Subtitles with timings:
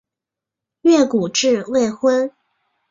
[0.81, 2.31] 越谷治未婚。